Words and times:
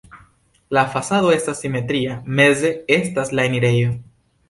La 0.77 0.83
fasado 0.93 1.29
estas 1.35 1.63
simetria, 1.65 2.17
meze 2.41 2.75
estas 3.01 3.39
la 3.41 3.49
enirejo. 3.53 3.97